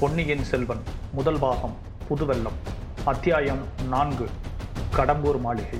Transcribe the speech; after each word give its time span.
பொன்னியின் 0.00 0.44
செல்வன் 0.44 0.82
முதல் 1.12 1.38
பாகம் 1.38 1.72
புதுவெல்லம் 2.08 2.58
அத்தியாயம் 3.04 3.62
நான்கு 3.88 4.26
கடம்பூர் 4.96 5.40
மாளிகை. 5.40 5.78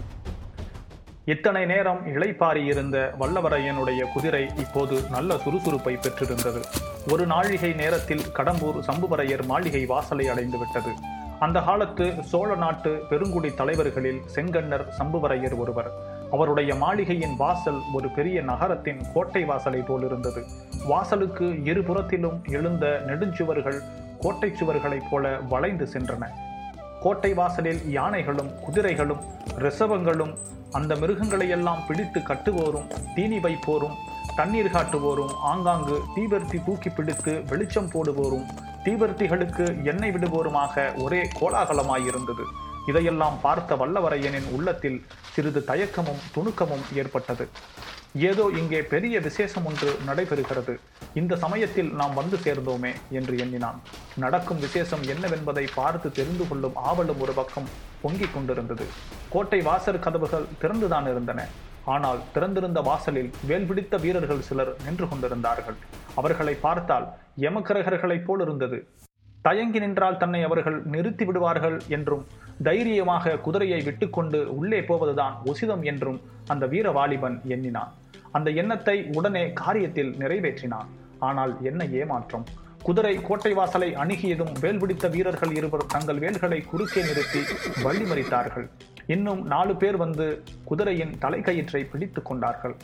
இத்தனை 1.24 1.64
நேரம் 1.64 2.00
இழைப்பாரியிருந்த 2.06 2.96
வல்லவரையனுடைய 3.20 4.00
குதிரை 4.14 4.42
இப்போது 4.56 4.96
நல்ல 5.10 5.34
சுறுசுறுப்பை 5.34 5.94
பெற்றிருந்தது. 6.00 6.62
ஒரு 7.12 7.26
நாழிகை 7.26 7.72
நேரத்தில் 7.72 8.24
கடம்பூர் 8.36 8.80
சம்புவரையர் 8.88 9.44
மாளிகை 9.46 9.86
வாசலை 9.86 10.28
அடைந்து 10.28 10.58
விட்டது. 10.58 10.94
அந்த 11.40 11.60
காலத்து 11.60 12.14
சோழ 12.24 12.54
நாட்டு 12.54 13.02
பெருங்குடி 13.10 13.54
தலைவர்களில் 13.54 14.20
செங்கன்னர் 14.34 14.86
சம்புவரையர் 14.98 15.56
ஒருவர். 15.58 16.16
அவருடைய 16.30 16.74
மாளிகையின் 16.74 17.36
வாசல் 17.36 17.78
ஒரு 17.94 18.08
பெரிய 18.08 18.40
நகரத்தின் 18.40 19.00
கோட்டை 19.14 19.44
வாசலை 19.44 19.80
போல் 19.80 20.04
இருந்தது 20.04 20.44
வாசலுக்கு 20.86 21.44
இருபுறத்திலும் 21.44 22.38
எழுந்த 22.48 23.02
நெடுஞ்சுவர்கள் 23.06 23.78
கோட்டை 24.20 24.50
சுவர்களைப் 24.50 25.08
போல 25.10 25.38
வளைந்து 25.48 25.88
சென்றன. 25.92 26.28
கோட்டை 27.02 27.34
வாசலில் 27.34 27.90
யானைகளும் 27.90 28.50
குதிரைகளும் 28.60 29.20
ரிசவங்களும் 29.58 30.36
அந்த 30.72 30.94
மிருகங்களையெல்லாம் 30.94 31.86
பிடித்து 31.88 32.20
கட்டுவோரும் 32.20 32.88
தீனி 33.14 33.38
வைப்போரும் 33.38 33.94
தண்ணீர் 34.36 34.70
காட்டுவோரும் 34.70 35.34
ஆங்காங்கு 35.36 36.00
தீவர்த்தி 36.16 36.64
தூக்கி 36.64 36.90
பிடித்து 36.90 37.42
வெளிச்சம் 37.48 37.88
போடுவோரும் 37.88 38.46
தீவர்த்திகளுக்கு 38.84 39.84
எண்ணெய் 39.84 40.10
விடுவோருமாக 40.10 41.02
ஒரே 41.02 41.22
கோலாகலமாயிருந்தது. 41.40 42.44
இதையெல்லாம் 42.86 43.40
பார்த்த 43.40 43.76
வல்லவரையனின் 43.76 44.48
உள்ளத்தில் 44.50 45.04
சிறிது 45.34 45.60
தயக்கமும் 45.66 46.22
துணுக்கமும் 46.36 46.86
ஏற்பட்டது. 46.94 47.46
ஏதோ 48.14 48.50
இங்கே 48.60 48.82
பெரிய 48.82 49.20
விசேஷம் 49.20 49.64
ஒன்று 49.64 49.90
நடைபெறுகிறது. 50.06 50.74
இந்த 51.14 51.36
சமயத்தில் 51.36 51.90
நாம் 51.92 52.14
வந்து 52.14 52.36
சேர்ந்தோமே 52.36 52.92
என்று 53.10 53.38
எண்ணினான். 53.38 53.78
நடக்கும் 54.16 54.58
விசேஷம் 54.58 55.02
என்னவென்பதை 55.02 55.64
பார்த்து 55.74 56.12
தெரிந்து 56.12 56.48
கொள்ளும் 56.48 56.76
ஆவலும் 56.90 57.20
ஒரு 57.20 57.32
பக்கம் 57.32 57.68
பொங்கிக் 58.00 58.34
கொண்டிருந்தது. 58.34 58.86
கோட்டை 59.28 59.60
வாசர் 59.60 59.98
கதவுகள் 59.98 60.50
திறந்துதான் 60.60 61.08
இருந்தன. 61.08 61.40
ஆனால் 61.84 62.20
திறந்திருந்த 62.32 62.80
வாசலில் 62.80 63.30
வேல் 63.46 63.66
பிடித்த 63.66 63.96
வீரர்கள் 63.96 64.46
சிலர் 64.48 64.76
நின்று 64.84 65.08
கொண்டிருந்தார்கள். 65.08 65.76
அவர்களை 66.14 66.54
பார்த்தால் 66.54 67.06
யமக்கிரகர்களைப் 67.40 68.26
போல் 68.26 68.40
இருந்தது 68.40 68.78
தயங்கி 69.46 69.78
நின்றால் 69.82 70.20
தன்னை 70.22 70.40
அவர்கள் 70.46 70.78
நிறுத்தி 70.92 71.24
விடுவார்கள் 71.24 71.76
என்றும் 71.96 72.24
தைரியமாக 72.66 73.34
குதிரையை 73.46 73.80
விட்டுக்கொண்டு 73.88 74.38
உள்ளே 74.58 74.80
போவதுதான் 74.82 75.34
உசிதம் 75.50 75.84
என்றும் 75.90 76.18
அந்த 76.52 76.66
வீர 76.72 76.90
வாலிபன் 76.96 77.36
எண்ணினான். 77.54 77.92
அந்த 78.36 78.48
எண்ணத்தை 78.60 78.96
உடனே 79.18 79.44
காரியத்தில் 79.62 80.12
நிறைவேற்றினான். 80.22 80.88
ஆனால் 81.28 81.52
என்ன 81.62 81.84
ஏமாற்றம்? 82.00 82.46
குதிரை 82.82 83.14
கோட்டை 83.28 83.52
வாசலை 83.58 83.88
அணுகியதும் 84.02 84.52
வேல் 84.60 84.80
பிடித்த 84.82 85.06
வீரர்கள் 85.14 85.54
இருவர் 85.60 85.88
தங்கள் 85.94 86.20
வேல்களை 86.24 86.60
குறுக்கே 86.72 87.00
நிறுத்தி 87.08 87.40
வழி 87.82 88.04
மறித்தார்கள். 88.10 88.66
இன்னும் 89.14 89.40
நாலு 89.46 89.74
பேர் 89.76 89.98
வந்து 90.04 90.26
குதிரையின் 90.70 91.16
தலைக்கயிற்றை 91.24 91.82
பிடித்து 91.92 92.22
கொண்டார்கள். 92.22 92.76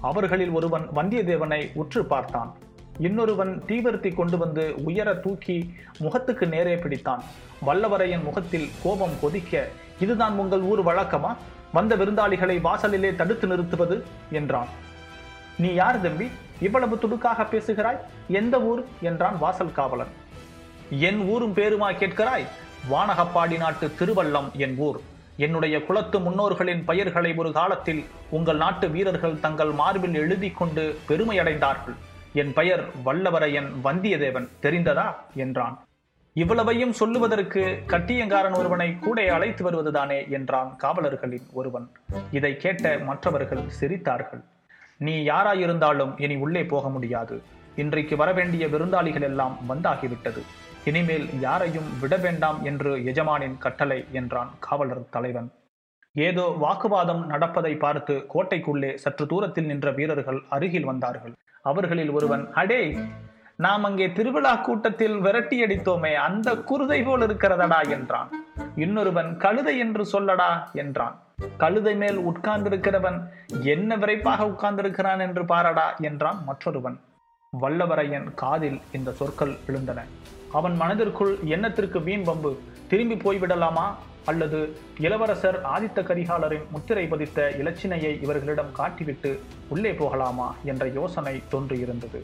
அவர்களில் 0.00 0.54
ஒருவன் 0.58 0.86
வந்தியத்தேவனை 0.98 1.60
உற்று 1.82 2.02
பார்த்தான். 2.04 2.50
இன்னொருவன் 2.98 3.62
தீவர்த்தி 3.66 4.14
கொண்டு 4.14 4.38
வந்து 4.38 4.74
உயர 4.84 5.14
தூக்கி 5.14 5.74
முகத்துக்கு 5.98 6.46
நேரே 6.46 6.76
பிடித்தான். 6.76 7.22
வல்லவரையன் 7.66 8.22
முகத்தில் 8.22 8.68
கோபம் 8.82 9.20
கொதிக்க 9.20 9.68
இதுதான் 10.00 10.38
உங்கள் 10.38 10.60
ஊர் 10.60 10.84
வழக்கமா? 10.84 11.36
வந்த 11.72 11.96
விருந்தாளிகளை 11.96 12.60
வாசலிலே 12.60 13.14
தடுத்து 13.14 13.46
நிறுத்துவது? 13.46 14.04
என்றான். 14.30 14.68
நீ 15.58 15.72
யார் 15.72 16.00
தம்பி? 16.00 16.30
இவ்வளவு 16.60 16.96
துடுக்காக 16.96 17.48
பேசுகிறாய்? 17.48 17.98
எந்த 18.28 18.60
ஊர்? 18.60 18.84
என்றான் 19.00 19.38
வாசல் 19.38 19.72
காவலன். 19.72 20.12
என் 20.90 21.28
ஊரும் 21.28 21.54
பேருமா 21.54 21.94
கேட்கிறாய்? 21.94 22.46
வானகப்பாடி 22.90 23.56
நாட்டு 23.56 23.92
திருவல்லம் 24.00 24.52
என் 24.52 24.76
ஊர். 24.78 25.00
என்னுடைய 25.36 25.84
குலத்து 25.84 26.18
முன்னோர்களின் 26.18 26.84
பெயர்களை 26.84 27.34
ஒரு 27.36 27.52
காலத்தில் 27.52 28.04
உங்கள் 28.30 28.56
நாட்டு 28.56 28.88
வீரர்கள் 28.88 29.40
தங்கள் 29.40 29.70
மார்பில் 29.70 30.14
எழுதி 30.14 30.50
கொண்டு 30.50 30.98
பெருமையடைந்தார்கள். 31.08 31.96
என் 32.40 32.52
பெயர் 32.52 32.82
வல்லவரையன் 33.04 33.68
வந்தியத்தேவன் 33.84 34.48
தெரிந்ததா? 34.62 35.04
என்றான். 35.34 35.76
இவ்வளவையும் 36.34 36.92
சொல்லுவதற்கு 36.92 37.62
கட்டியங்காரன் 37.86 38.56
ஒருவனை 38.56 38.98
கூட 38.98 39.32
அழைத்து 39.32 39.62
வருவதுதானே? 39.70 40.18
என்றான் 40.28 40.76
காவலர்களின் 40.82 41.46
ஒருவன். 41.52 41.86
இதை 42.30 42.56
கேட்ட 42.56 42.98
மற்றவர்கள் 42.98 43.62
சிரித்தார்கள். 43.80 44.42
நீ 44.98 45.14
யாராயிருந்தாலும் 45.24 46.12
இனி 46.20 46.36
உள்ளே 46.36 46.64
போக 46.64 46.88
முடியாது. 46.88 47.42
இன்றைக்கு 47.76 48.16
வரவேண்டிய 48.16 48.66
விருந்தாளிகள் 48.66 49.22
எல்லாம் 49.22 49.56
வந்தாகிவிட்டது. 49.68 50.42
இனிமேல் 50.84 51.26
யாரையும் 51.40 51.88
விட 52.00 52.16
வேண்டாம் 52.16 52.64
என்று 52.64 52.96
எஜமானின் 52.96 53.58
கட்டளை 53.58 54.04
என்றான் 54.12 54.52
காவலர் 54.58 55.08
தலைவன். 55.10 55.52
ஏதோ 56.14 56.44
வாக்குவாதம் 56.60 57.26
நடப்பதை 57.26 57.74
பார்த்து 57.76 58.26
கோட்டைக்குள்ளே 58.34 58.94
சற்று 58.94 59.26
தூரத்தில் 59.26 59.66
நின்ற 59.66 59.90
வீரர்கள் 59.90 60.42
அருகில் 60.48 60.84
வந்தார்கள். 60.84 61.34
அவர்களில் 61.70 62.12
ஒருவன் 62.18 62.44
அடே 62.52 62.82
நாம் 63.64 63.84
அங்கே 63.84 64.06
திருவிழா 64.16 64.52
கூட்டத்தில் 64.66 65.16
விரட்டி 65.18 65.56
அடித்தோமே 65.64 66.10
அந்த 66.26 66.48
குருதை 66.70 66.98
போல் 67.04 67.24
இருக்கிறதடா 67.26 67.78
என்றான். 67.88 68.30
இன்னொருவன் 68.84 69.30
கழுதை 69.36 69.74
என்று 69.84 70.04
சொல்லடா 70.12 70.50
என்றான். 70.82 71.14
கழுதை 71.62 71.94
மேல் 72.02 72.18
உட்கார்ந்திருக்கிறவன் 72.30 73.18
என்ன 73.74 73.96
விரைப்பாக 73.96 74.48
உட்கார்ந்திருக்கிறான் 74.52 75.22
என்று 75.26 75.42
பாரடா 75.44 75.86
என்றான் 76.08 76.40
மற்றொருவன். 76.48 76.98
வல்லவரையன் 77.52 78.26
காதில் 78.34 78.78
இந்த 78.92 79.10
சொற்கள் 79.12 79.52
விழுந்தன. 79.66 80.00
அவன் 80.52 80.74
மனதிற்குள் 80.76 81.32
எண்ணத்திற்கு 81.44 81.98
வீண் 82.02 82.22
வம்பு 82.22 82.50
திரும்பி 82.88 83.14
போய்விடலாமா 83.14 83.86
அல்லது 84.24 84.60
இளவரசர் 85.00 85.58
ஆதித்த 85.74 86.02
கரிகாலரின் 86.02 86.66
முத்திரை 86.70 87.04
பதித்த 87.06 87.54
இலச்சினையை 87.58 88.22
இவர்களிடம் 88.22 88.72
காட்டிவிட்டு 88.78 89.30
உள்ளே 89.68 89.92
போகலாமா 89.92 90.48
என்ற 90.64 90.86
யோசனை 90.88 91.34
தோன்றியிருந்தது. 91.52 92.20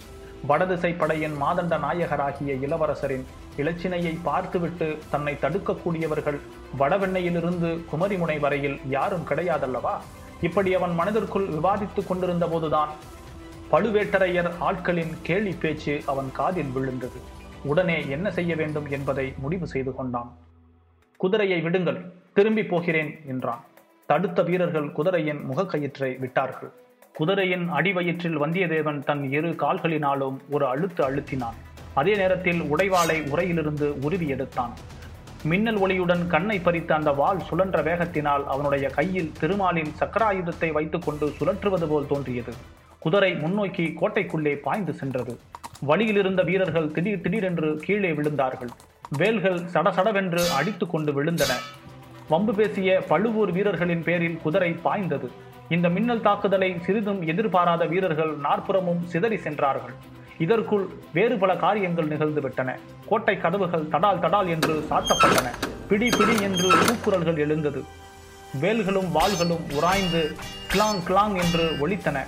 வடதிசை 0.46 0.92
படையின் 0.92 1.36
மாதண்ட 1.42 1.74
நாயகராகிய 1.78 2.54
இளவரசரின் 2.66 3.24
இலச்சினையை 3.56 4.14
பார்த்துவிட்டு 4.22 4.98
தன்னை 5.10 5.34
தடுக்கக்கூடியவர்கள் 5.42 6.40
வடவெண்ணையிலிருந்து 6.78 7.70
குமரிமுனை 7.92 8.38
வரையில் 8.40 8.78
யாரும் 8.96 9.28
கிடையாதல்லவா? 9.28 9.96
இப்படி 10.40 10.70
அவன் 10.74 10.94
மனதிற்குள் 10.94 11.48
விவாதித்துக் 11.48 12.08
கொண்டிருந்த 12.08 12.46
போதுதான் 12.46 12.92
பழுவேட்டரையர் 13.72 14.48
ஆட்களின் 14.60 15.12
கேலி 15.22 15.52
பேச்சு 15.60 16.02
அவன் 16.06 16.32
காதில் 16.32 16.72
விழுந்தது. 16.74 17.20
உடனே 17.64 18.08
என்ன 18.08 18.30
செய்ய 18.30 18.56
வேண்டும் 18.56 18.88
என்பதை 18.90 19.32
முடிவு 19.38 19.66
செய்து 19.66 19.94
கொண்டான். 19.94 20.30
குதிரையை 21.16 21.60
விடுங்கள் 21.60 22.12
திரும்பி 22.32 22.64
போகிறேன் 22.64 23.20
என்றான். 23.26 23.62
தடுத்த 24.06 24.42
வீரர்கள் 24.42 24.92
குதிரையின் 24.92 25.40
முகக்கயிற்றை 25.50 26.18
விட்டார்கள். 26.18 26.72
குதிரையின் 27.12 27.68
அடிவயிற்றில் 27.68 28.38
வந்தியத்தேவன் 28.40 29.00
தன் 29.04 29.24
இரு 29.30 29.48
கால்களினாலும் 29.48 30.36
ஒரு 30.50 30.66
அழுத்து 30.66 31.10
அழுத்தினான். 31.10 31.58
அதே 31.94 32.14
நேரத்தில் 32.14 32.60
உடைவாளை 32.60 33.18
உரையிலிருந்து 33.30 33.88
உருவி 34.02 34.28
எடுத்தான். 34.28 34.74
மின்னல் 35.44 35.76
ஒளியுடன் 35.76 36.26
கண்ணை 36.26 36.58
பறித்த 36.58 36.92
அந்த 36.92 37.12
வாள் 37.12 37.42
சுழன்ற 37.50 37.78
வேகத்தினால் 37.82 38.44
அவனுடைய 38.44 38.88
கையில் 38.88 39.32
திருமாலின் 39.40 39.92
சக்கராயுதத்தை 40.00 40.72
வைத்துக்கொண்டு 40.72 41.28
சுழற்றுவது 41.38 41.88
போல் 41.88 42.06
தோன்றியது. 42.06 42.54
குதிரை 43.02 43.34
முன்னோக்கி 43.34 43.84
கோட்டைக்குள்ளே 44.00 44.54
பாய்ந்து 44.66 44.92
சென்றது. 44.94 45.38
வழியில் 45.80 46.16
இருந்த 46.16 46.42
வீரர்கள் 46.42 46.90
திடீர் 46.92 47.20
திடீரென்று 47.20 47.76
கீழே 47.76 48.10
விழுந்தார்கள். 48.10 48.72
வேல்கள் 49.20 49.58
சடசடவென்று 49.74 50.42
அடித்து 50.58 50.86
கொண்டு 50.86 51.12
விழுந்தன. 51.16 51.52
வம்பு 52.28 52.54
பேசிய 52.54 53.04
பழுவூர் 53.08 53.52
வீரர்களின் 53.52 54.02
பேரில் 54.02 54.38
குதிரை 54.42 54.72
பாய்ந்தது. 54.72 55.30
இந்த 55.68 55.88
மின்னல் 55.88 56.20
தாக்குதலை 56.20 56.78
சிறிதும் 56.80 57.22
எதிர்பாராத 57.26 57.84
வீரர்கள் 57.84 58.32
நாற்புறமும் 58.36 59.02
சிதறி 59.02 59.38
சென்றார்கள். 59.38 59.94
இதற்குள் 60.38 60.86
வேறு 61.12 61.38
பல 61.38 61.56
காரியங்கள் 61.56 62.08
நிகழ்ந்துவிட்டன. 62.08 62.70
கோட்டை 63.08 63.40
கதவுகள் 63.40 63.90
தடால் 63.94 64.22
தடால் 64.24 64.48
என்று 64.48 64.74
சாத்தப்பட்டன. 64.90 65.48
பிடி 65.88 66.08
பிடி 66.18 66.36
என்று 66.42 66.70
கூக்குரல்கள் 66.84 67.38
எழுந்தது. 67.38 67.82
வேல்களும் 68.60 69.10
வாள்களும் 69.18 69.66
உராய்ந்து 69.78 70.22
கிளாங் 70.74 71.02
கிளாங் 71.08 71.36
என்று 71.44 71.66
ஒலித்தன. 71.80 72.18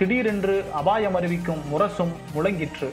திடீரென்று 0.00 0.54
அபாயம் 0.78 1.16
அறிவிக்கும் 1.18 1.62
முரசும் 1.70 2.10
முழங்கிற்று. 2.34 2.88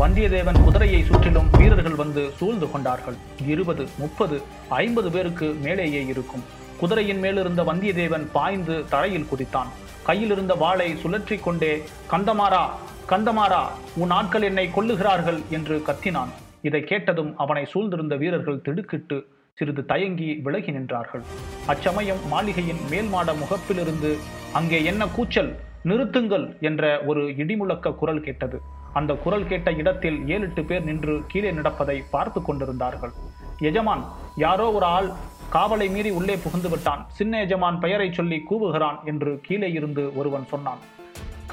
வந்தியத்தேவன் 0.00 0.58
குதிரையை 0.64 1.00
சுற்றிலும் 1.08 1.50
வீரர்கள் 1.58 1.98
வந்து 2.00 2.22
சூழ்ந்து 2.38 2.66
கொண்டார்கள். 2.72 3.16
இருபது 3.52 3.84
முப்பது 4.02 4.36
ஐம்பது 4.68 5.10
பேருக்கு 5.14 5.48
மேலேயே 5.66 6.00
இருக்கும். 6.12 6.42
குதிரையின் 6.80 7.20
மேலிருந்த 7.24 7.62
வந்தியத்தேவன் 7.70 8.26
பாய்ந்து 8.36 8.76
தரையில் 8.94 9.28
குதித்தான். 9.30 9.70
கையில் 10.08 10.32
இருந்த 10.36 10.56
வாளை 10.62 10.88
சுழற்றி 11.02 11.38
கொண்டே 11.46 11.72
கந்தமாரா 12.12 12.64
கந்தமாரா 13.12 13.62
உன் 14.02 14.14
ஆட்கள் 14.18 14.48
என்னை 14.50 14.66
கொல்லுகிறார்கள் 14.76 15.40
என்று 15.58 15.78
கத்தினான். 15.90 16.34
இதை 16.70 16.82
கேட்டதும் 16.90 17.32
அவனை 17.44 17.64
சூழ்ந்திருந்த 17.74 18.16
வீரர்கள் 18.24 18.62
திடுக்கிட்டு 18.68 19.20
சிறிது 19.58 19.84
தயங்கி 19.84 20.30
விலகி 20.48 20.72
நின்றார்கள். 20.72 21.24
அச்சமயம் 21.72 22.22
மாளிகையின் 22.34 22.84
மேல் 22.90 23.08
மாட 23.14 23.30
முகப்பிலிருந்து 23.44 24.12
அங்கே 24.60 24.80
என்ன 24.90 25.02
கூச்சல்? 25.16 25.52
நிறுத்துங்கள் 25.84 26.60
என்ற 26.60 27.00
ஒரு 27.00 27.22
இடிமுழக்க 27.22 27.94
குரல் 27.94 28.20
கேட்டது. 28.20 28.62
அந்த 28.92 29.14
குரல் 29.14 29.46
கேட்ட 29.46 29.72
இடத்தில் 29.72 30.28
ஏழு 30.28 30.46
எட்டு 30.46 30.64
பேர் 30.64 30.84
நின்று 30.84 31.22
கீழே 31.26 31.52
நடப்பதை 31.52 32.02
பார்த்து 32.10 32.42
கொண்டிருந்தார்கள். 32.42 33.12
எஜமான் 33.58 34.04
யாரோ 34.36 34.72
ஒரு 34.72 34.84
ஆள் 34.84 35.10
காவலை 35.52 35.90
மீறி 35.90 36.10
உள்ளே 36.10 36.36
புகுந்து 36.36 36.68
விட்டான். 36.68 37.06
சின்ன 37.08 37.40
எஜமான் 37.40 37.78
பெயரை 37.78 38.12
சொல்லி 38.12 38.42
கூவுகிறான் 38.50 39.04
என்று 39.04 39.40
கீழே 39.40 39.72
இருந்து 39.72 40.16
ஒருவன் 40.16 40.46
சொன்னான். 40.46 40.78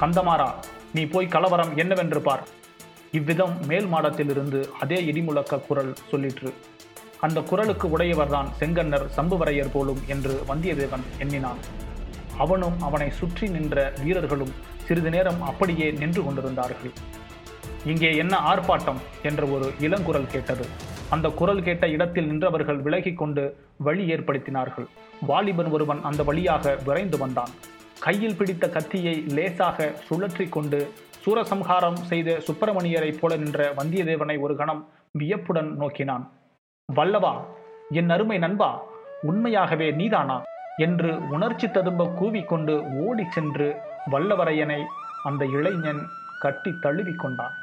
கந்தமாரா 0.00 0.50
நீ 0.94 1.04
போய் 1.06 1.26
கலவரம் 1.26 1.76
என்னவென்று 1.76 2.20
பார். 2.20 2.42
இவ்விதம் 3.12 3.66
மேல் 3.66 3.86
மாடத்திலிருந்து 3.86 4.68
அதே 4.80 5.00
இடிமுழக்க 5.12 5.60
குரல் 5.66 5.94
சொல்லிற்று. 6.10 6.52
அந்த 7.20 7.40
குரலுக்கு 7.40 7.98
உடையவர்தான் 7.98 8.48
செங்கன்னர் 8.60 9.06
சம்புவரையர் 9.16 9.72
போலும் 9.72 10.02
என்று 10.06 10.44
வந்தியத்தேவன் 10.48 11.04
எண்ணினான். 11.18 11.60
அவனும் 12.38 12.82
அவனை 12.82 13.10
சுற்றி 13.10 13.48
நின்ற 13.48 13.92
வீரர்களும் 14.04 14.52
சிறிது 14.84 15.10
நேரம் 15.10 15.42
அப்படியே 15.42 15.90
நின்று 15.90 16.24
கொண்டிருந்தார்கள். 16.24 16.92
இங்கே 17.84 18.16
என்ன 18.16 18.36
ஆர்ப்பாட்டம்? 18.38 19.00
என்ற 19.22 19.46
ஒரு 19.46 19.72
இளங்குரல் 19.80 20.26
கேட்டது. 20.26 20.66
அந்த 21.10 21.28
குரல் 21.28 21.62
கேட்ட 21.62 21.88
இடத்தில் 21.88 22.30
நின்றவர்கள் 22.30 22.82
விலகிக் 22.82 23.18
கொண்டு 23.18 23.56
வழி 23.76 24.14
ஏற்படுத்தினார்கள். 24.14 24.86
வாலிபன் 25.26 25.70
ஒருவன் 25.70 26.02
அந்த 26.02 26.22
வழியாக 26.22 26.76
விரைந்து 26.84 27.18
வந்தான். 27.18 27.52
கையில் 28.00 28.36
பிடித்த 28.36 28.68
கத்தியை 28.68 29.24
லேசாக 29.28 29.94
சுழற்றி 30.08 30.48
கொண்டு 30.48 30.92
சூரசம்ஹாரம் 31.24 32.00
செய்த 32.10 32.42
சுப்பிரமணியரைப் 32.46 33.18
போல 33.20 33.36
நின்ற 33.36 33.74
வந்தியத்தேவனை 33.76 34.40
ஒரு 34.40 34.56
கணம் 34.56 34.88
வியப்புடன் 35.10 35.76
நோக்கினான். 35.76 36.32
வல்லவா 36.94 37.44
என் 37.90 38.10
அருமை 38.10 38.38
நண்பா 38.38 38.82
உண்மையாகவே 39.22 39.90
நீதானா? 39.90 40.42
என்று 40.76 41.28
உணர்ச்சி 41.28 41.70
ததும்ப 41.70 42.04
கூவிக்கொண்டு 42.20 42.74
ஓடிச் 43.06 43.30
சென்று 43.30 43.68
வல்லவரையனை 44.10 44.80
அந்த 45.22 45.44
இளைஞன் 45.44 46.02
கட்டி 46.38 46.72
தழுவிக் 46.80 47.18
கொண்டான். 47.18 47.54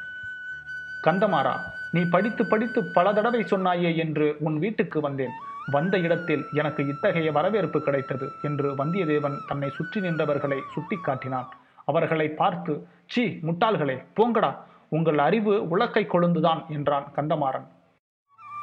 கந்தமாறா 1.02 1.54
நீ 1.90 2.02
படித்து 2.04 2.46
படித்து 2.46 2.80
பல 2.94 3.12
தடவை 3.12 3.40
சொன்னாயே 3.42 3.96
என்று 3.96 4.36
உன் 4.40 4.58
வீட்டுக்கு 4.58 5.00
வந்தேன். 5.00 5.34
வந்த 5.70 5.98
இடத்தில் 5.98 6.44
எனக்கு 6.52 6.86
இத்தகைய 6.86 7.32
வரவேற்பு 7.32 7.82
கிடைத்தது 7.82 8.26
என்று 8.42 8.74
வந்தியத்தேவன் 8.74 9.36
தன்னை 9.46 9.70
சுற்றி 9.70 10.00
நின்றவர்களை 10.00 10.58
சுட்டிக்காட்டினான் 10.74 11.48
அவர்களை 11.84 12.28
பார்த்து 12.28 12.86
சி 13.06 13.24
முட்டாள்களே 13.42 13.96
போங்கடா 14.16 14.50
உங்கள் 14.88 15.18
அறிவு 15.18 15.54
உலக்கை 15.76 16.04
கொழுந்துதான் 16.06 16.60
என்றான் 16.68 17.06
கந்தமாறன். 17.16 17.66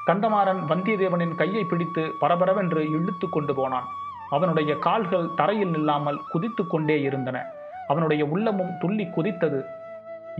கந்தமாறன் 0.08 0.62
வந்தியத்தேவனின் 0.70 1.36
கையை 1.36 1.64
பிடித்து 1.64 2.04
பரபரவென்று 2.22 2.84
இழுத்து 2.98 3.30
கொண்டு 3.30 3.56
போனான். 3.56 3.90
அவனுடைய 4.36 4.72
கால்கள் 4.86 5.32
தரையில் 5.40 5.74
நில்லாமல் 5.76 6.20
குதித்து 6.32 6.64
கொண்டே 6.68 6.98
இருந்தன. 7.02 7.38
அவனுடைய 7.88 8.26
உள்ளமும் 8.26 8.74
துள்ளி 8.82 9.06
குதித்தது. 9.16 9.62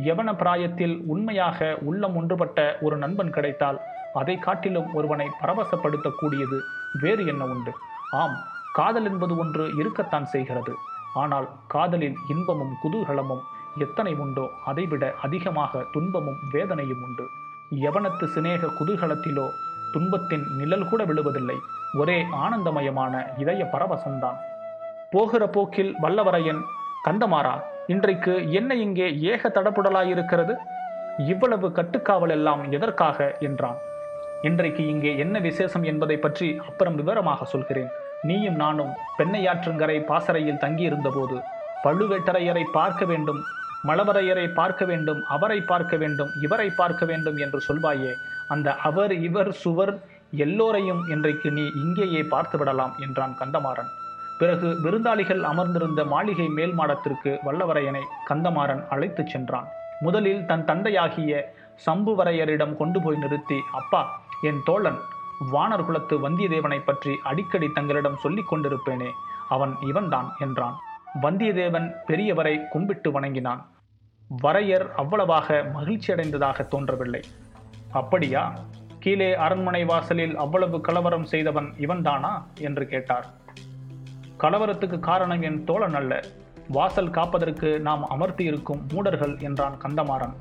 யவன 0.08 0.30
பிராயத்தில் 0.42 0.94
உண்மையாக 1.14 1.78
உள்ளம் 1.90 2.16
ஒன்றுபட்ட 2.16 2.60
ஒரு 2.82 2.98
நண்பன் 2.98 3.34
கிடைத்தால் 3.38 3.80
அதை 4.20 4.36
காட்டிலும் 4.46 4.90
ஒருவனை 4.94 5.28
பரவசப்படுத்தக்கூடியது 5.42 6.58
வேறு 7.02 7.24
என்ன 7.26 7.44
உண்டு? 7.46 7.74
ஆம் 8.22 8.38
காதல் 8.74 9.08
என்பது 9.12 9.34
ஒன்று 9.38 9.64
இருக்கத்தான் 9.76 10.26
செய்கிறது. 10.26 10.74
ஆனால் 11.14 11.48
காதலில் 11.68 12.18
இன்பமும் 12.34 12.74
குதூகலமும் 12.84 13.44
எத்தனை 13.86 14.14
உண்டோ 14.24 14.46
அதைவிட 14.70 15.04
அதிகமாக 15.26 15.84
துன்பமும் 15.92 16.40
வேதனையும் 16.52 17.04
உண்டு. 17.08 17.26
யவனத்து 17.86 18.26
சிநேக 18.36 18.72
குதூகலத்திலோ 18.80 19.46
துன்பத்தின் 19.94 20.46
நிழல் 20.58 20.90
கூட 20.90 21.06
விழுவதில்லை. 21.06 21.58
ஒரே 21.98 22.18
ஆனந்தமயமான 22.22 23.14
இதய 23.38 23.70
பரவசம்தான். 23.72 24.38
போகிற 25.12 25.48
போக்கில் 25.48 25.96
வல்லவரையன் 26.02 26.62
கந்தமாறா 27.06 27.54
இன்றைக்கு 27.88 28.52
என்ன 28.52 28.76
இங்கே 28.76 29.20
ஏக 29.20 29.50
தடப்புடலாயிருக்கிறது 29.50 30.54
இவ்வளவு 31.18 31.68
கட்டுக்காவல் 31.70 32.30
எல்லாம் 32.30 32.72
எதற்காக? 32.72 33.36
என்றான். 33.40 33.78
இன்றைக்கு 34.42 34.88
இங்கே 34.88 35.18
என்ன 35.18 35.40
விசேஷம் 35.40 35.84
என்பதை 35.84 36.18
பற்றி 36.18 36.60
அப்புறம் 36.68 36.96
விவரமாக 36.96 37.46
சொல்கிறேன். 37.46 37.90
நீயும் 38.22 38.56
நானும் 38.56 38.92
பெண்ணையாற்றங்கரை 39.18 39.98
பாசறையில் 40.06 40.62
தங்கியிருந்தபோது 40.62 41.38
பழுவேட்டரையரை 41.84 42.64
பார்க்க 42.74 43.06
வேண்டும். 43.06 43.42
மலவரையரை 43.88 44.48
பார்க்க 44.60 44.86
வேண்டும் 44.92 45.22
அவரை 45.36 45.60
பார்க்க 45.72 45.96
வேண்டும் 46.02 46.32
இவரை 46.46 46.68
பார்க்க 46.80 47.06
வேண்டும் 47.12 47.38
என்று 47.46 47.60
சொல்வாயே 47.68 48.12
அந்த 48.54 48.70
அவர் 48.90 49.14
இவர் 49.28 49.52
சுவர் 49.64 49.94
எல்லோரையும் 50.46 51.02
இன்றைக்கு 51.14 51.50
நீ 51.52 51.64
இங்கேயே 51.82 52.22
பார்த்து 52.34 52.58
விடலாம் 52.58 52.94
என்றான் 53.06 53.34
கந்தமாறன். 53.40 53.90
பிறகு 54.40 54.68
விருந்தாளிகள் 54.84 55.42
அமர்ந்திருந்த 55.50 56.02
மாளிகை 56.14 56.48
மேல் 56.58 56.76
மாடத்திற்கு 56.80 57.32
வல்லவரையனை 57.48 58.04
கந்தமாறன் 58.30 58.84
அழைத்துச் 58.94 59.32
சென்றான். 59.34 59.68
முதலில் 60.00 60.46
தன் 60.46 60.66
தந்தையாகிய 60.70 61.42
சம்புவரையரிடம் 61.86 62.76
கொண்டு 62.80 63.00
போய் 63.02 63.22
நிறுத்தி 63.24 63.60
அப்பா 63.80 64.02
என் 64.50 64.62
தோழன் 64.70 65.00
வானர் 65.54 65.86
குலத்து 65.86 66.16
வந்தியத்தேவனை 66.26 66.80
பற்றி 66.86 67.14
அடிக்கடி 67.30 67.68
தங்களிடம் 67.78 68.22
சொல்லிக் 68.24 68.50
கொண்டிருப்பேனே 68.52 69.12
அவன் 69.56 69.74
இவன்தான் 69.90 70.30
என்றான். 70.46 70.78
வந்தியத்தேவன் 71.20 71.94
பெரியவரை 72.08 72.68
கும்பிட்டு 72.68 73.12
வணங்கினான். 73.12 73.70
வரையர் 74.44 74.92
அவ்வளவாக 74.92 75.72
மகிழ்ச்சியடைந்ததாக 75.74 76.68
தோன்றவில்லை. 76.68 77.22
அப்படியா? 77.92 78.54
கீழே 79.00 79.36
அரண்மனை 79.36 79.86
வாசலில் 79.86 80.38
அவ்வளவு 80.38 80.82
கலவரம் 80.82 81.26
செய்தவன் 81.26 81.74
இவன்தானா? 81.80 82.30
என்று 82.60 82.88
கேட்டார். 82.88 83.26
கலவரத்துக்கு 84.40 85.00
காரணம் 85.00 85.42
என் 85.42 85.64
தோழன் 85.64 85.94
அல்ல. 85.94 86.20
வாசல் 86.68 87.10
காப்பதற்கு 87.10 87.80
நாம் 87.80 88.08
அமர்த்தி 88.08 88.44
இருக்கும் 88.44 88.88
மூடர்கள் 88.94 89.40
என்றான் 89.40 89.78
கந்தமாறன். 89.82 90.34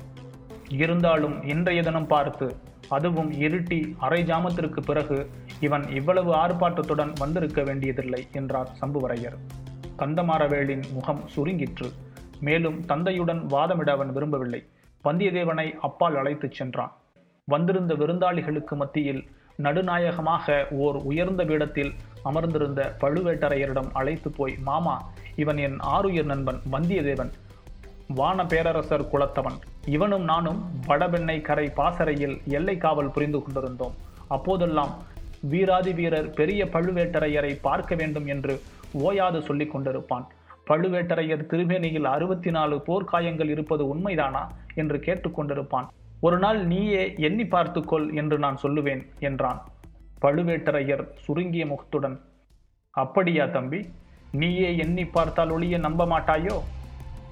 இருந்தாலும் 0.69 1.43
இன்றைய 1.43 1.81
தினம் 1.81 2.07
பார்த்து 2.07 2.55
அதுவும் 2.89 3.31
இருட்டி 3.31 3.95
அரை 3.99 4.23
ஜாமத்திற்கு 4.23 4.81
பிறகு 4.81 5.29
இவன் 5.59 5.89
இவ்வளவு 5.89 6.35
ஆர்ப்பாட்டத்துடன் 6.35 7.11
வந்திருக்க 7.19 7.63
வேண்டியதில்லை 7.63 8.27
என்றார் 8.31 8.69
சம்புவரையர். 8.81 9.37
கந்தமாறவேளின் 10.01 10.83
முகம் 10.93 11.21
சுருங்கிற்று. 11.35 11.89
மேலும் 12.39 12.85
தந்தையுடன் 12.85 13.41
வாதமிட 13.49 13.89
அவன் 13.89 14.13
விரும்பவில்லை. 14.13 14.61
வந்தியத்தேவனை 15.03 15.73
அப்பால் 15.81 16.17
அழைத்துச் 16.17 16.51
சென்றான். 16.51 16.93
வந்திருந்த 17.45 17.93
விருந்தாளிகளுக்கு 17.93 18.75
மத்தியில் 18.75 19.23
நடுநாயகமாக 19.55 20.67
ஓர் 20.71 20.95
உயர்ந்த 20.95 21.43
பீடத்தில் 21.43 21.91
அமர்ந்திருந்த 22.23 22.95
பழுவேட்டரையரிடம் 23.01 23.89
அழைத்து 23.93 24.31
போய் 24.31 24.55
மாமா 24.63 24.95
இவன் 25.35 25.57
என் 25.57 25.77
ஆருயிர் 25.79 26.23
நண்பன் 26.23 26.59
வந்தியத்தேவன். 26.71 27.31
வான 28.07 28.45
பேரரசர் 28.45 29.09
குலத்தவன். 29.11 29.57
இவனும் 29.85 30.23
நானும் 30.23 30.59
வடபெண்ணை 30.87 31.41
கரை 31.41 31.69
பாசறையில் 31.69 32.41
எல்லை 32.45 32.77
காவல் 32.77 33.11
புரிந்து 33.11 33.41
கொண்டிருந்தோம். 33.41 33.93
அப்போதெல்லாம் 34.27 34.93
வீராதி 35.41 35.93
வீரர் 35.93 36.29
பெரிய 36.29 36.65
பழுவேட்டரையரை 36.65 37.57
பார்க்க 37.61 37.95
வேண்டும் 37.95 38.25
என்று 38.25 38.61
ஓயாது 38.93 39.41
சொல்லிக் 39.41 39.77
கொண்டிருப்பான். 39.77 40.25
பழுவேட்டரையர் 40.67 41.45
திருமேனியில் 41.45 42.03
அறுபத்தி 42.03 42.51
நாலு 42.51 42.81
போர்க்காயங்கள் 42.87 43.49
இருப்பது 43.49 43.95
உண்மைதானா? 43.95 44.47
என்று 44.75 44.97
கேட்டுக்கொண்டிருப்பான் 44.97 45.87
ஒரு 46.19 46.39
நாள் 46.39 46.65
நீயே 46.65 47.13
எண்ணி 47.17 47.47
பார்த்துக்கொள் 47.47 48.13
என்று 48.13 48.39
நான் 48.39 48.57
சொல்லுவேன் 48.63 49.05
என்றான். 49.19 49.63
பழுவேட்டரையர் 50.21 51.07
சுருங்கிய 51.15 51.65
முகத்துடன் 51.65 52.21
அப்படியா 52.91 53.45
தம்பி 53.45 53.89
நீயே 54.31 54.77
எண்ணி 54.77 55.05
பார்த்தால் 55.05 55.49
ஒளிய 55.49 55.79
நம்ப 55.79 56.05
மாட்டாயோ? 56.05 56.59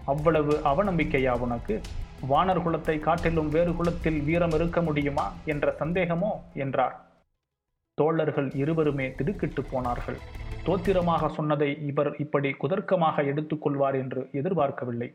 அவ்வளவு 0.06 0.62
அவநம்பிக்கையா 0.64 1.40
உனக்கு? 1.40 1.82
வானர் 2.30 2.62
குலத்தை 2.62 3.00
காட்டிலும் 3.00 3.50
வேறு 3.50 3.76
குலத்தில் 3.76 4.22
வீரம் 4.22 4.52
இருக்க 4.52 4.82
முடியுமா? 4.82 5.34
என்ற 5.46 5.76
சந்தேகமோ? 5.80 6.32
என்றார். 6.54 7.09
தோழர்கள் 8.02 8.50
இருவருமே 8.62 9.08
திடுக்கிட்டு 9.18 9.64
போனார்கள். 9.72 10.20
தோத்திரமாக 10.66 11.30
சொன்னதை 11.30 11.70
இவர் 11.88 12.12
இப்படி 12.18 12.50
குதர்க்கமாக 12.62 13.26
எடுத்துக்கொள்வார் 13.32 13.98
என்று 14.02 14.22
எதிர்பார்க்கவில்லை. 14.32 15.10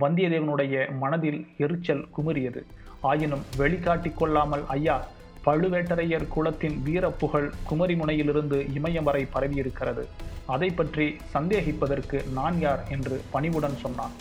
வந்தியத்தேவனுடைய 0.00 0.74
மனதில் 1.02 1.40
எரிச்சல் 1.58 2.04
குமுறியது. 2.16 2.62
ஆயினும் 3.00 3.44
வெளிக்காட்டிக் 3.56 4.16
கொள்ளாமல் 4.16 4.64
ஐயா 4.68 4.96
பழுவேட்டரையர் 5.46 6.28
குலத்தின் 6.28 6.76
வீரப்புகழ் 6.86 7.48
குமரிமுனையிலிருந்து 7.70 8.58
இமயம் 8.78 9.06
வரை 9.08 9.22
பரவியிருக்கிறது. 9.34 10.04
அதை 10.46 10.68
பற்றி 10.70 11.06
சந்தேகிப்பதற்கு 11.34 12.18
நான் 12.38 12.58
யார்? 12.58 12.82
என்று 12.90 13.16
பணிவுடன் 13.30 13.76
சொன்னான். 13.76 14.14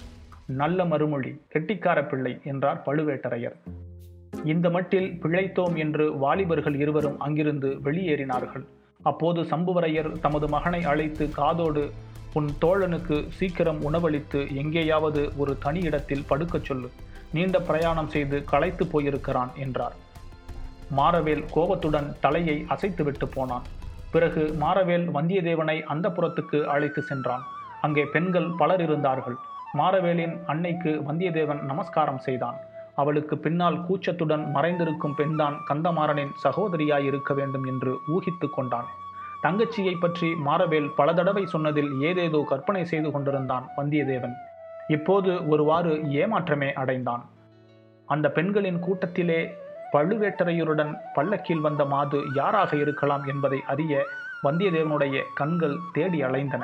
நல்ல 0.61 0.85
மறுமொழி 0.85 1.31
கெட்டிக்கார 1.53 1.99
பிள்ளை 2.09 2.33
என்றார் 2.43 2.83
பழுவேட்டரையர். 2.85 3.57
இந்த 4.43 4.69
மட்டில் 4.69 5.09
பிழைத்தோம் 5.23 5.75
என்று 5.75 6.17
வாலிபர்கள் 6.17 6.79
இருவரும் 6.79 7.19
அங்கிருந்து 7.19 7.69
வெளியேறினார்கள். 7.83 8.65
அப்போது 9.01 9.41
சம்புவரையர் 9.41 10.19
தமது 10.19 10.47
மகனை 10.47 10.83
அழைத்து 10.83 11.29
காதோடு 11.29 11.91
உன் 12.33 12.49
தோழனுக்கு 12.61 13.17
சீக்கிரம் 13.29 13.81
உணவளித்து 13.81 14.55
எங்கேயாவது 14.55 15.31
ஒரு 15.37 15.57
தனி 15.57 15.79
இடத்தில் 15.79 16.25
படுக்கச் 16.29 16.63
சொல்லு. 16.63 16.89
நீண்ட 17.31 17.59
பிரயாணம் 17.59 18.07
செய்து 18.07 18.43
களைத்து 18.43 18.87
போயிருக்கிறான் 18.87 19.51
என்றார். 19.55 19.95
மாரவேல் 20.97 21.45
கோபத்துடன் 21.51 22.15
தலையை 22.19 22.65
அசைத்துவிட்டு 22.69 23.25
போனான். 23.25 23.63
பிறகு 24.11 24.55
மாரவேல் 24.59 25.07
வந்தியத்தேவனை 25.17 25.81
அந்த 25.81 26.09
புறத்துக்கு 26.09 26.63
அழைத்து 26.65 27.01
சென்றான். 27.01 27.41
அங்கே 27.81 28.03
பெண்கள் 28.03 28.49
பலர் 28.57 28.81
இருந்தார்கள். 28.81 29.35
மாரவேலின் 29.79 30.35
அன்னைக்கு 30.45 31.01
வந்தியத்தேவன் 31.07 31.61
நமஸ்காரம் 31.61 32.17
செய்தான். 32.17 32.59
அவளுக்கு 32.95 33.37
பின்னால் 33.37 33.77
கூச்சத்துடன் 33.87 34.43
மறைந்திருக்கும் 34.55 35.15
பெண்தான் 35.15 35.55
கந்தமாறனின் 35.69 36.33
சகோதரியாய் 36.43 37.07
இருக்க 37.09 37.33
வேண்டும் 37.33 37.63
என்று 37.63 37.91
ஊகித்து 38.07 38.49
கொண்டான். 38.49 38.89
தங்கச்சியை 39.43 39.93
பற்றி 39.99 40.29
மாரவேல் 40.45 40.89
பல 40.95 41.13
தடவை 41.13 41.45
சொன்னதில் 41.45 41.91
ஏதேதோ 42.01 42.41
கற்பனை 42.49 42.85
செய்து 42.85 43.11
கொண்டிருந்தான் 43.11 43.65
வந்தியத்தேவன். 43.77 44.35
இப்போது 44.87 45.47
ஒருவாறு 45.47 45.93
ஏமாற்றமே 46.21 46.73
அடைந்தான். 46.73 47.23
அந்த 48.05 48.31
பெண்களின் 48.31 48.79
கூட்டத்திலே 48.79 49.41
பழுவேட்டரையருடன் 49.93 50.93
பல்லக்கில் 51.13 51.59
வந்த 51.59 51.85
மாது 51.85 52.19
யாராக 52.33 52.71
இருக்கலாம் 52.75 53.25
என்பதை 53.25 53.59
அறிய 53.73 54.03
வந்தியத்தேவனுடைய 54.43 55.17
கண்கள் 55.35 55.77
தேடி 55.93 56.21
அலைந்தன. 56.23 56.63